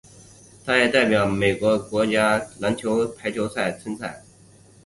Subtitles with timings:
[0.65, 4.23] 他也代表美国国家男子排球队参赛。